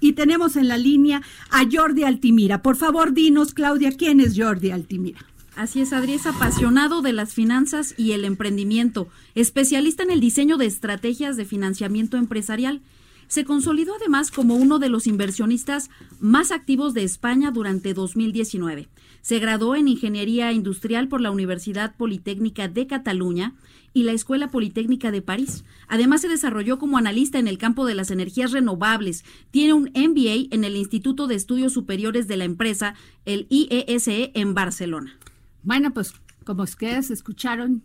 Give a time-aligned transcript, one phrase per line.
[0.00, 2.62] Y tenemos en la línea a Jordi Altimira.
[2.62, 5.24] Por favor, dinos, Claudia, ¿quién es Jordi Altimira?
[5.56, 10.56] Así es, Adri es apasionado de las finanzas y el emprendimiento, especialista en el diseño
[10.56, 12.80] de estrategias de financiamiento empresarial.
[13.28, 18.88] Se consolidó además como uno de los inversionistas más activos de España durante 2019.
[19.22, 23.52] Se graduó en Ingeniería Industrial por la Universidad Politécnica de Cataluña
[23.92, 25.64] y la Escuela Politécnica de París.
[25.88, 29.24] Además, se desarrolló como analista en el campo de las energías renovables.
[29.50, 34.54] Tiene un MBA en el Instituto de Estudios Superiores de la empresa, el IESE, en
[34.54, 35.18] Barcelona.
[35.62, 36.14] Bueno, pues
[36.44, 37.82] como ustedes escucharon,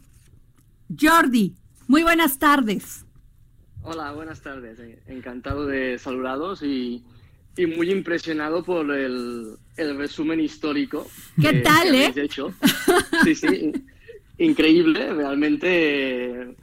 [0.99, 1.55] Jordi,
[1.87, 3.05] muy buenas tardes.
[3.81, 4.79] Hola, buenas tardes.
[5.07, 7.03] Encantado de saludaros y,
[7.57, 11.07] y muy impresionado por el, el resumen histórico.
[11.35, 12.13] ¿Qué que, tal, que eh?
[12.15, 12.53] hecho.
[13.23, 13.71] Sí, sí,
[14.37, 15.13] increíble.
[15.13, 16.55] Realmente,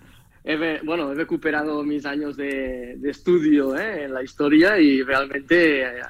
[0.45, 5.03] he, re- bueno, he recuperado mis años de, de estudio eh, en la historia y
[5.03, 6.03] realmente eh,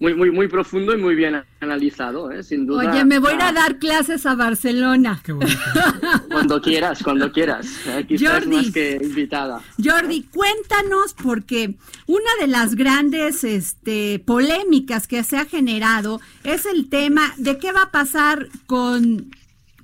[0.00, 2.88] muy, muy, muy profundo y muy bien analizado, eh, sin duda.
[2.92, 5.20] Oye, me voy a ir a dar clases a Barcelona.
[5.24, 5.58] Qué bonito.
[6.30, 7.66] Cuando quieras, cuando quieras.
[7.88, 8.56] Aquí estás Jordi.
[8.56, 9.60] más que invitada.
[9.82, 11.74] Jordi, cuéntanos, porque
[12.06, 17.72] una de las grandes este, polémicas que se ha generado es el tema de qué
[17.72, 19.32] va a pasar con,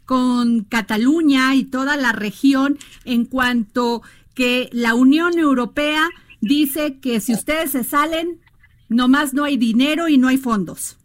[0.04, 4.02] con Cataluña y toda la región en cuanto
[4.34, 6.08] que la Unión Europea
[6.40, 8.40] dice que si ustedes se salen,
[8.88, 10.98] nomás no hay dinero y no hay fondos.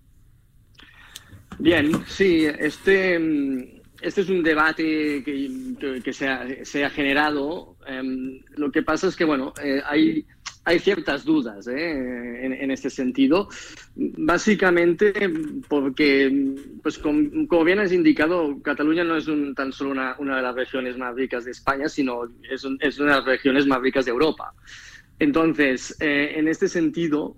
[1.58, 7.76] Bien, sí, este, mm, este es un debate que, que- se, ha, se ha generado.
[7.86, 10.26] Em, lo que pasa es que, bueno, eh, hay,
[10.70, 13.50] hay ciertas dudas eh, en, este sentido.
[13.96, 15.12] Básicamente
[15.68, 16.54] porque,
[16.84, 20.54] pues, com- como bien has indicado, Cataluña no es un- tan solo una, de las
[20.54, 24.06] regiones más ricas de España, sino es, un- es una de las regiones más ricas
[24.06, 24.54] de Europa.
[25.18, 27.36] Entonces, eh, en este sentido,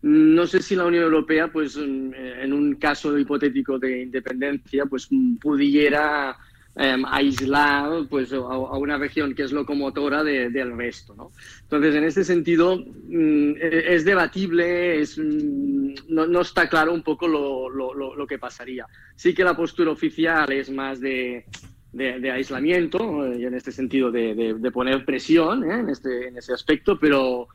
[0.00, 5.06] no sé si la Unión Europea, pues en un caso hipotético de independencia, pues
[5.38, 6.34] pudiera
[6.82, 11.14] em, aislar pues, a, una región que es locomotora de- del resto.
[11.14, 11.30] ¿no?
[11.62, 17.28] Entonces, en este sentido, mm, e- es debatible, es, mm, no, está claro un poco
[17.28, 17.92] lo, lo-
[18.26, 18.86] que pasaría.
[19.14, 21.44] Sí que la postura oficial es más de,
[21.92, 25.80] de, aislamiento, eh, y en este sentido de, de- de poner presión ¿eh?
[25.80, 27.48] en, este, en ese aspecto, pero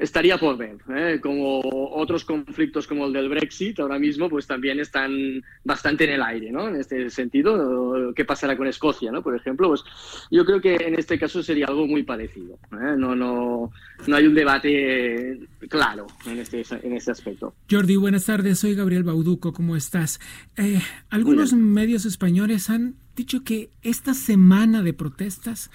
[0.00, 0.78] estaría por ver.
[0.88, 1.20] ¿eh?
[1.22, 6.22] Como otros conflictos como el del Brexit ahora mismo, pues también están bastante en el
[6.22, 6.68] aire, ¿no?
[6.68, 9.22] En este sentido, ¿qué pasará con Escocia, ¿no?
[9.22, 9.84] Por ejemplo, pues
[10.30, 12.54] yo creo que en este caso sería algo muy parecido.
[12.72, 12.96] ¿eh?
[12.96, 13.70] No, no,
[14.06, 15.38] no hay un debate
[15.68, 17.54] claro en este, en este aspecto.
[17.70, 18.58] Jordi, buenas tardes.
[18.58, 19.52] Soy Gabriel Bauduco.
[19.52, 20.18] ¿Cómo estás?
[20.56, 20.80] Eh,
[21.10, 25.70] algunos medios españoles han dicho que esta semana de protestas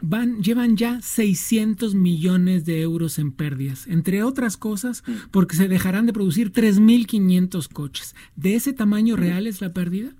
[0.00, 6.06] van llevan ya 600 millones de euros en pérdidas, entre otras cosas, porque se dejarán
[6.06, 8.14] de producir 3.500 coches.
[8.36, 10.10] ¿De ese tamaño real es la pérdida?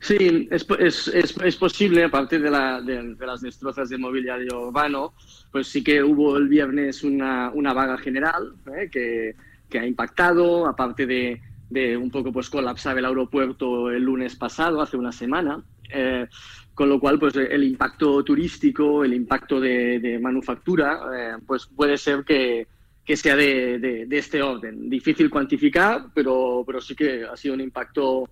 [0.00, 4.68] Sí, es, es, es, es posible, aparte de, la, de, de, las destrozas de mobiliario
[4.68, 5.12] urbano,
[5.52, 8.88] pues sí que hubo el viernes una, una vaga general ¿eh?
[8.90, 9.36] que,
[9.68, 14.82] que, ha impactado, aparte de, de, un poco pues colapsar el aeropuerto el lunes pasado,
[14.82, 15.62] hace una semana.
[15.88, 16.26] Eh,
[16.74, 21.98] con lo cual, pues el impacto turístico, el impacto de, de manufactura, eh, pues puede
[21.98, 22.66] ser que,
[23.04, 24.88] que sea de, de, de, este orden.
[24.88, 28.28] Difícil cuantificar, pero, pero sí que ha sido un impacto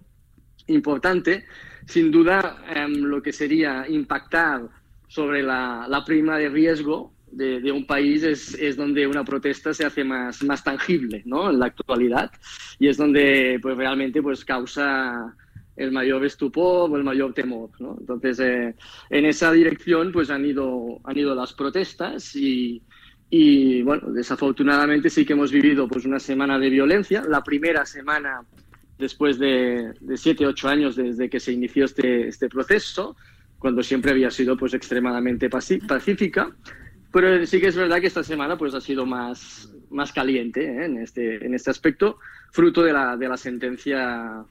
[0.68, 1.44] importante.
[1.86, 4.68] Sin duda, eh, lo que sería impactar
[5.08, 9.72] sobre la, la prima de riesgo de, de un país es, es, donde una protesta
[9.74, 11.50] se hace más, más tangible ¿no?
[11.50, 12.30] en la actualidad
[12.78, 15.34] y es donde pues, realmente pues, causa
[15.76, 17.70] el mayor estupor o el mayor temor.
[17.78, 17.96] ¿no?
[18.00, 18.74] Entonces, eh,
[19.10, 22.82] en esa dirección pues, han, ido, han ido las protestas y,
[23.30, 27.22] y, bueno, desafortunadamente sí que hemos vivido pues, una semana de violencia.
[27.28, 28.42] La primera semana
[28.98, 33.16] después de, de siete, ocho años desde que se inició este, este proceso,
[33.58, 36.50] cuando siempre había sido pues, extremadamente pacífica.
[37.12, 40.84] Pero sí que es verdad que esta semana pues, ha sido más, más caliente ¿eh?
[40.84, 42.18] en, este, en este aspecto,
[42.50, 44.44] fruto de la, de la sentencia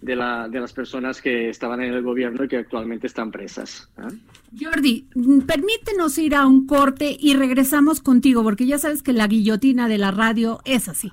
[0.00, 3.90] de, la, de las personas que estaban en el gobierno y que actualmente están presas.
[3.98, 4.16] ¿eh?
[4.58, 5.06] Jordi,
[5.46, 9.98] permítenos ir a un corte y regresamos contigo, porque ya sabes que la guillotina de
[9.98, 11.12] la radio es así.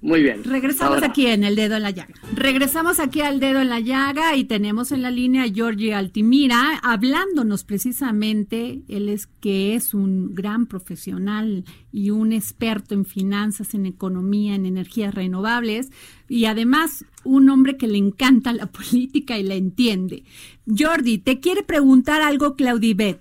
[0.00, 0.44] Muy bien.
[0.44, 2.14] Regresamos aquí en el dedo en la llaga.
[2.32, 6.78] Regresamos aquí al dedo en la llaga y tenemos en la línea a Giorgi Altimira
[6.82, 13.86] hablándonos precisamente, él es que es un gran profesional y un experto en finanzas, en
[13.86, 15.90] economía, en energías renovables
[16.28, 20.22] y además un hombre que le encanta la política y la entiende.
[20.66, 23.20] Jordi, te quiere preguntar algo Claudibet.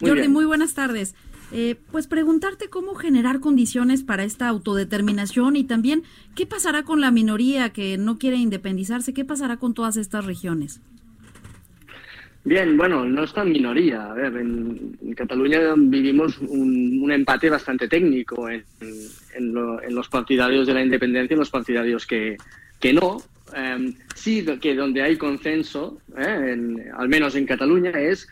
[0.00, 1.14] Jordi, muy buenas tardes.
[1.52, 6.02] Eh, pues preguntarte cómo generar condiciones para esta autodeterminación y también
[6.34, 10.80] qué pasará con la minoría que no quiere independizarse, qué pasará con todas estas regiones.
[12.46, 14.10] Bien, bueno, no es tan minoría.
[14.10, 18.64] A ver, en, Cataluña vivimos un, empate bastante técnico en,
[19.90, 22.36] los partidarios de la independencia y los partidarios que,
[22.78, 23.18] que no.
[23.52, 28.28] Em, sí, que donde hay consenso, eh, al menos en Cataluña, es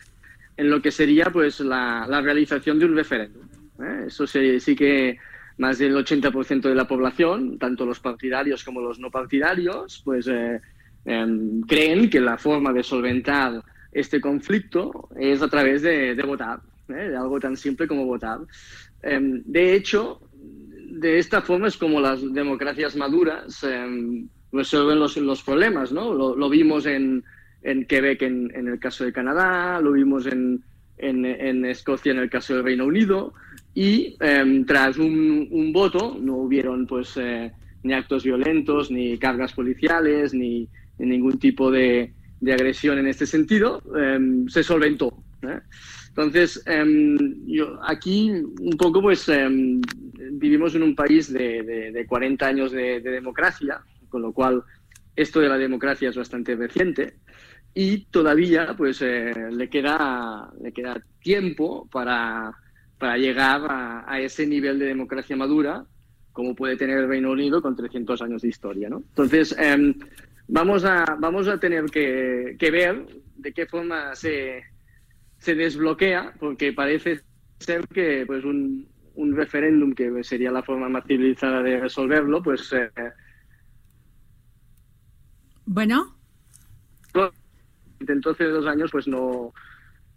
[0.57, 3.49] en lo que sería pues la, realización de un referéndum.
[3.81, 4.05] ¿eh?
[4.07, 5.19] Eso sí, que
[5.59, 10.61] más del 80% de la población, tanto los partidarios como los no partidarios, pues eh,
[11.05, 13.63] em, creen que la forma de solventar
[13.93, 17.11] este conflicto es a través de, votar, ¿eh?
[17.11, 18.41] de algo tan simple como votar.
[19.03, 25.43] Em, de hecho, de esta forma es como las democracias maduras em, resuelven los, los
[25.43, 26.15] problemas, ¿no?
[26.15, 27.25] lo vimos en,
[27.65, 30.63] en Quebec en, el caso de Canadá, lo vimos en,
[30.99, 33.33] en, Escocia en el caso del Reino Unido
[33.75, 37.51] y em, tras un, un, voto no hubieron pues eh,
[37.83, 40.69] ni actos violentos, ni cargas policiales, ni,
[40.99, 45.17] ningún tipo de, de, agresión en este sentido, em, se solventó.
[45.43, 45.61] ¿eh?
[46.11, 49.29] Entonces, em, yo, aquí un poco pues
[50.33, 54.63] vivimos en un país de, de, de 40 años de, democracia, con lo cual
[55.17, 57.15] esto de la democracia es bastante reciente
[57.75, 62.53] y todavía pues eh, le queda le queda tiempo para,
[62.99, 65.85] para llegar a, ese nivel de democracia madura
[66.33, 68.99] como puede tener el Reino Unido con 300 años de historia ¿no?
[68.99, 69.95] entonces em,
[70.47, 73.07] vamos a vamos a tener que, que, ver
[73.37, 74.63] de qué forma se,
[75.39, 77.21] se desbloquea porque parece
[77.59, 82.73] ser que pues un, un referéndum que sería la forma más civilizada de resolverlo pues
[82.73, 82.91] eh,
[85.75, 86.15] bueno
[88.13, 89.53] entonces de dos años pues no,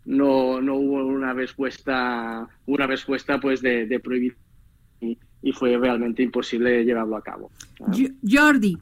[0.06, 4.36] no, no hubo una respuesta, una respuesta pues de, de prohibir
[5.00, 5.18] y,
[5.54, 7.51] fue realmente imposible llevarlo a cabo.
[8.30, 8.77] Jordi,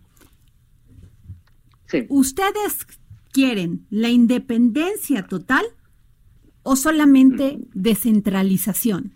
[2.07, 2.87] ¿ustedes
[3.31, 5.63] quieren la independencia total
[6.63, 9.13] o solamente descentralización?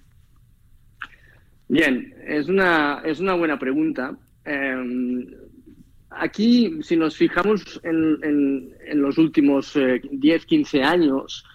[1.70, 4.16] Bien, es una, es una buena pregunta.
[4.46, 5.26] Em,
[6.20, 11.46] aquí, si nos fijamos en, los últimos 10, eh, 15 años,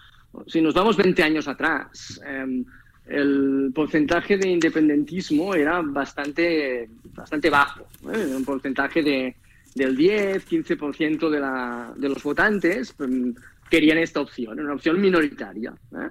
[0.47, 2.65] si nos vamos 20 años atrás, em,
[3.07, 8.33] el porcentaje de independentismo era bastante, bastante bajo, ¿eh?
[8.35, 9.35] un porcentaje de,
[9.75, 13.33] del 10, 15% de, la, de los votantes em,
[13.69, 15.73] querían esta opción, una opción minoritaria.
[15.93, 16.09] ¿eh?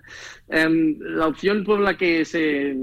[0.48, 2.76] Em, la opción por la que se,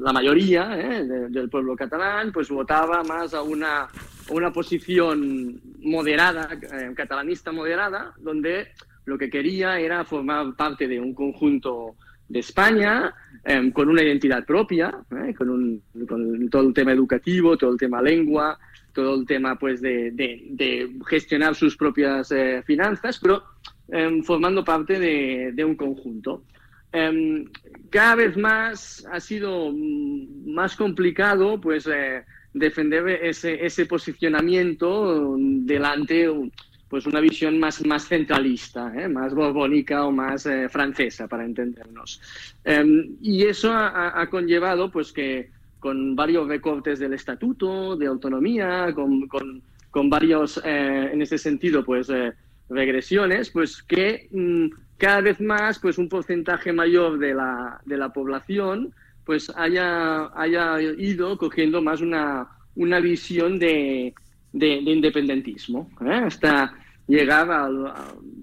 [0.00, 1.04] la mayoría ¿eh?
[1.28, 3.88] del pueblo catalán pues votaba más a una,
[4.30, 8.68] una posición moderada, eh, catalanista moderada, donde
[9.04, 11.96] lo que quería era formar parte de un conjunto
[12.28, 13.14] de España
[13.44, 14.96] em, con una identidad propia,
[15.36, 18.58] con, un, con, todo el tema educativo, todo el tema lengua,
[18.94, 22.32] todo el tema pues de, de, gestionar sus propias
[22.64, 23.42] finanzas, pero
[23.88, 26.44] Em, formando parte de, un conjunto.
[26.90, 27.44] Em,
[27.90, 32.24] cada vez más ha sido mm, más complicado pues eh,
[32.54, 36.30] defender ese, posicionamiento delante
[36.88, 39.08] pues una visión más, centralista, ¿eh?
[39.08, 42.20] más borbónica o más eh, francesa, para entendernos.
[42.64, 49.26] Em, y eso ha, conllevado pues que con varios recortes del estatuto, de autonomía, con,
[49.28, 49.60] con,
[49.90, 52.08] con varios, en ese sentido, pues
[52.68, 54.66] regresiones, pues que mm,
[54.98, 58.94] cada vez más pues un porcentaje mayor de la, de la población
[59.24, 64.14] pues haya, haya ido cogiendo más una, una visión de,
[64.52, 65.90] de, independentismo.
[66.02, 66.22] ¿eh?
[66.26, 66.74] Hasta
[67.06, 67.92] llegar al,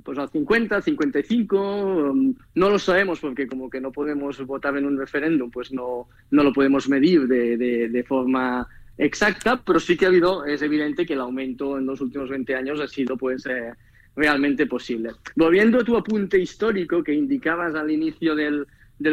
[0.03, 4.85] pues al 50, 55, mm, no lo sabemos porque como que no podemos votar en
[4.85, 10.05] un referéndum, pues no, no lo podemos medir de, de, forma exacta, pero sí que
[10.05, 13.45] ha habido, es evidente que el aumento en los últimos 20 años ha sido pues...
[13.45, 13.73] Eh,
[14.15, 15.11] realmente posible.
[15.35, 18.67] Volviendo a tu apunte histórico que indicabas al inicio del,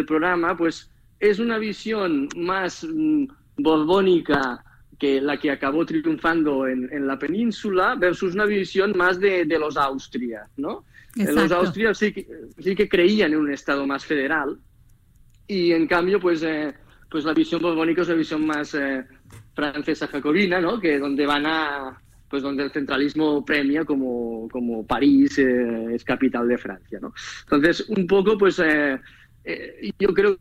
[0.06, 3.24] programa, pues es una visión más mm,
[3.56, 4.64] borbónica
[4.98, 9.58] que la que acabó triunfando en, en la península versus una visión más de, de
[9.58, 10.84] los Austria, ¿no?
[11.14, 12.26] Los Austria sí que,
[12.58, 14.58] sí que creían en un Estado más federal
[15.46, 16.74] y en cambio, pues, eh,
[17.10, 19.04] pues la visión borbónica es la visión más eh,
[19.54, 20.78] francesa jacobina, ¿no?
[20.78, 26.46] Que donde van a, pues donde el centralismo premia como, como París eh, es capital
[26.48, 27.12] de Francia, ¿no?
[27.44, 28.98] Entonces, un poco, pues, eh,
[29.44, 30.38] eh, yo creo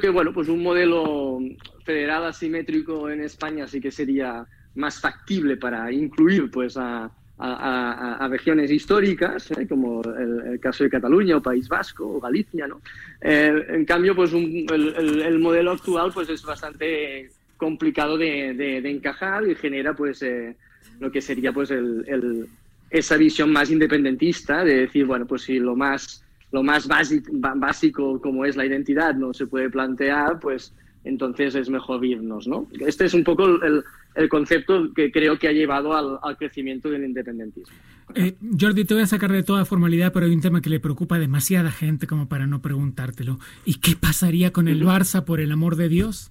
[0.00, 1.38] que, bueno, pues un modelo
[1.84, 8.28] federal asimétrico en España sí que sería más factible para incluir, pues, a, a, a,
[8.28, 9.66] regiones históricas, ¿eh?
[9.68, 12.80] como el, el, caso de Cataluña o País Vasco o Galicia, ¿no?
[13.20, 18.54] Eh, en cambio, pues un, el, el, el, modelo actual pues es bastante complicado de,
[18.54, 20.56] de, de encajar y genera pues eh,
[21.00, 22.48] lo que sería pues el,
[22.90, 26.22] esa visión más independentista de decir, bueno, pues si lo más
[26.52, 30.72] lo más básico, básico como es la identidad no se puede plantear, pues
[31.04, 32.68] entonces es mejor irnos, ¿no?
[32.80, 33.82] Este es un poco el,
[34.14, 37.74] el concepto que creo que ha llevado al, al crecimiento del independentismo.
[38.14, 40.80] Eh, Jordi, te voy a sacar de toda formalidad, pero hay un tema que le
[40.80, 43.38] preocupa a demasiada gente como para no preguntártelo.
[43.64, 46.30] ¿Y qué pasaría con el Barça, por el amor de Dios?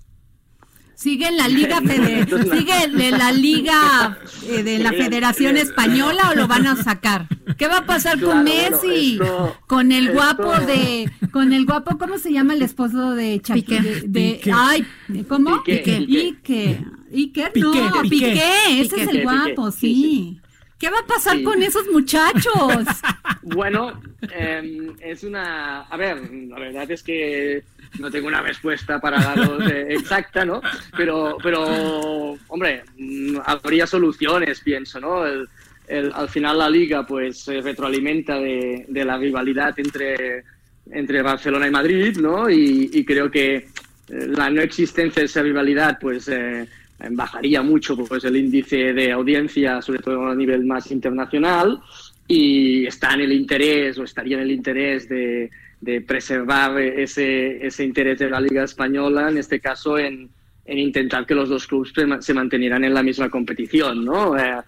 [0.96, 6.36] ¿Sigue en la Liga, Fede ¿sigue en la Liga eh, de la Federación Española o
[6.36, 7.28] lo van a sacar?
[7.58, 9.18] ¿Qué va a pasar claro, con Messi?
[9.18, 10.68] Bueno, esto, con el guapo esto...
[10.68, 13.84] de, con el guapo, ¿cómo se llama el esposo de Shakira?
[13.84, 14.86] De, de, ay,
[15.28, 15.64] ¿cómo?
[15.64, 15.96] Piqué.
[15.96, 16.86] Iker.
[17.14, 17.72] Iker, no,
[18.02, 18.82] Piqué, Piqué.
[18.82, 19.94] ese es el guapo, sí.
[19.94, 20.42] sí.
[20.78, 21.44] ¿Qué va a pasar sí.
[21.44, 22.86] con esos muchachos?
[23.44, 25.82] bueno, eh, es una...
[25.82, 27.64] A ver, la verdad es que
[28.00, 30.62] no tengo una respuesta para daros eh, exacta, ¿no?
[30.96, 35.26] Pero, pero, hombre, mm, habría soluciones, pienso, ¿no?
[35.26, 35.48] El,
[35.88, 40.44] el, al final la liga pues se retroalimenta de, de, la rivalidad entre,
[40.92, 42.50] entre Barcelona y Madrid, ¿no?
[42.50, 43.68] Y, y creo que eh,
[44.08, 46.68] la no existencia de esa rivalidad pues eh,
[47.12, 51.80] bajaría mucho pues el índice de audiencia, sobre todo a nivel más internacional,
[52.28, 55.50] y está en el interés o estaría en el interés de,
[55.86, 60.30] de preservar ese, ese, interés de la Liga Española, en este caso en,
[60.66, 64.04] en intentar que los dos clubes se mantenieran en la misma competición.
[64.04, 64.36] ¿no?
[64.36, 64.62] Eh,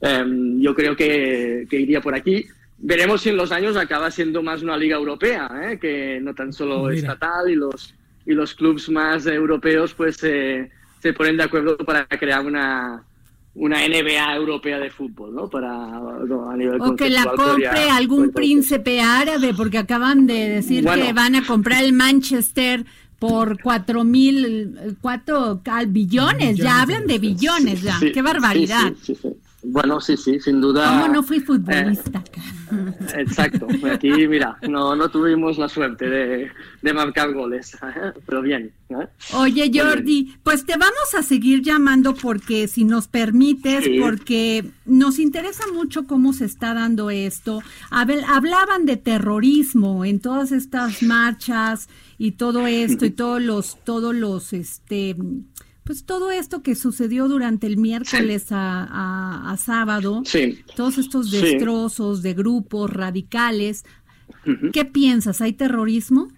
[0.00, 0.24] eh,
[0.58, 2.44] yo creo que, que, iría por aquí.
[2.78, 5.78] Veremos si en los años acaba siendo más una liga europea, ¿eh?
[5.78, 6.94] que no tan solo Mira.
[6.94, 7.94] estatal y los,
[8.26, 13.04] y los clubes más europeos pues se ponen de acuerdo para crear una,
[13.56, 15.48] una NBA europea de fútbol, ¿no?
[15.48, 15.70] Para
[16.26, 21.04] no, a nivel o que la compre algún príncipe árabe, porque acaban de decir bueno.
[21.04, 22.84] que van a comprar el Manchester
[23.18, 28.92] por cuatro mil, cuatro billones, billones ya hablan de billones, ya, sí, qué barbaridad.
[29.02, 29.16] Sí,
[29.68, 30.88] bueno, sí, sí, sin duda.
[30.88, 32.22] ¿Cómo no fui futbolista?
[32.72, 36.50] Eh, exacto, aquí, mira, no, no tuvimos la suerte de,
[36.82, 38.12] de marcar goles, ¿eh?
[38.26, 38.72] pero bien.
[38.90, 39.08] ¿eh?
[39.34, 43.98] Oye, Jordi, pues te vamos a seguir llamando porque, si nos permites, sí.
[44.00, 47.60] porque nos interesa mucho cómo se está dando esto.
[47.90, 54.52] Hablaban de terrorismo en todas estas marchas y todo esto y todos los, todos los,
[54.52, 55.16] este
[55.86, 58.54] pues todo esto que sucedió durante el miércoles sí.
[58.54, 60.58] a, a, a, sábado, sí.
[60.74, 62.22] todos estos destrozos sí.
[62.24, 63.84] de grupos radicales,
[64.44, 64.72] uh -huh.
[64.72, 65.40] ¿qué piensas?
[65.40, 66.28] ¿Hay terrorismo?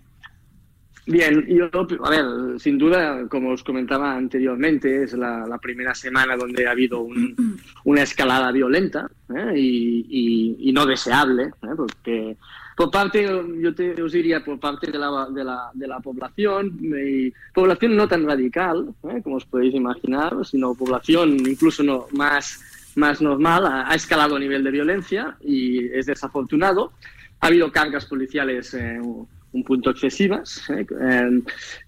[1.07, 1.71] Bien, yo,
[2.05, 6.73] a ver, sin duda, como os comentaba anteriormente, es la, la primera semana donde ha
[6.73, 7.35] habido un,
[7.85, 9.55] una escalada violenta ¿eh?
[9.57, 11.75] y, y, y, no deseable, ¿eh?
[11.75, 12.37] porque
[12.79, 13.29] por parte,
[13.61, 17.97] yo te, os diría, por parte de la, de la, de la población, y población
[17.97, 19.21] no tan radical, ¿eh?
[19.21, 24.39] como os podéis imaginar, sino población incluso no, más, más normal, ha, ha, escalado a
[24.39, 26.93] nivel de violencia y es desafortunado.
[27.41, 30.63] Ha habido cargas policiales eh, un punto excesivas.
[30.71, 30.87] ¿eh?
[31.01, 31.43] Eh,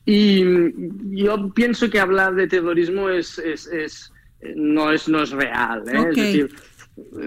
[0.06, 0.42] y
[1.16, 4.12] yo pienso que hablar de terrorismo es, es, es
[4.56, 5.84] no, es, no es real.
[5.88, 5.98] ¿eh?
[5.98, 6.08] Okay.
[6.08, 6.56] Es decir,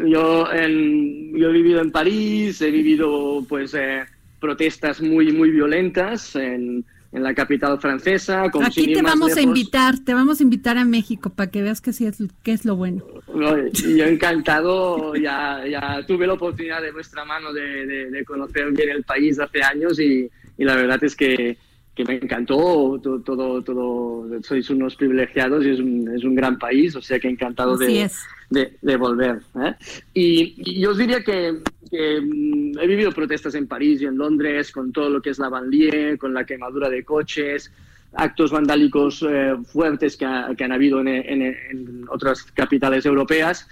[0.06, 4.04] yo, en, yo he vivido en París, he vivido pues eh,
[4.40, 8.50] protestas muy, muy violentas en, en la capital francesa.
[8.50, 9.38] Con Aquí te vamos lejos.
[9.38, 12.52] a invitar, te vamos a invitar a México para que veas que sí es, que
[12.52, 13.04] es lo bueno.
[13.34, 18.72] No, yo encantado, ya, ya tuve la oportunidad de vuestra mano de, de, de conocer
[18.72, 21.58] bien el país hace años y, y la verdad es que,
[21.96, 26.58] que me encantó todo, todo, todo, sois unos privilegiados y es un, es un gran
[26.58, 28.10] país, o sea que encantado de,
[28.50, 29.42] de, de, volver.
[29.64, 29.76] ¿eh?
[30.14, 31.60] Y, y, yo os diría que,
[31.92, 35.38] que, mm, he vivido protestas en París y en Londres con todo lo que es
[35.38, 37.72] la banlieue, con la quemadura de coches,
[38.14, 43.68] actos vandálicos eh, fuertes que, ha, que, han habido en, en, en, otras capitales europeas.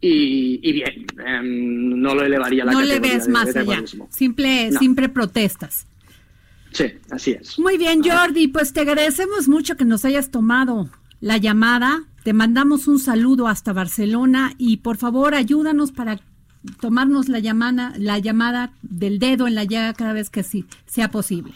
[0.00, 4.70] Y, y bien, eh, no lo elevaría a la No le ves más allá, simple,
[4.70, 4.78] no.
[4.78, 5.86] simple protestas.
[6.76, 7.58] Sí, así es.
[7.58, 10.90] Muy bien, Jordi, pues te agradecemos mucho que nos hayas tomado
[11.22, 12.02] la llamada.
[12.22, 16.20] Te mandamos un saludo hasta Barcelona y por favor ayúdanos para
[16.78, 21.10] tomarnos la llamada, la llamada del dedo en la llaga cada vez que sí, sea
[21.10, 21.54] posible.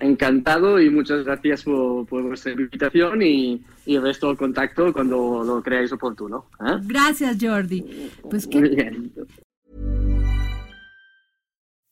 [0.00, 5.92] Encantado y muchas gracias por, vuestra invitación y, y resto el contacto cuando lo creáis
[5.92, 6.46] oportuno.
[6.58, 6.80] ¿eh?
[6.82, 8.10] Gracias, Jordi.
[8.28, 9.12] Pues qué...